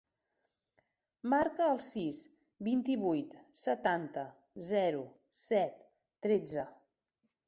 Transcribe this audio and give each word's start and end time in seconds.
Marca 1.33 1.65
el 1.73 1.81
sis, 1.87 2.21
vint-i-vuit, 2.67 3.35
setanta, 3.65 4.23
zero, 4.71 5.03
set, 5.43 5.77
tretze. 6.27 6.65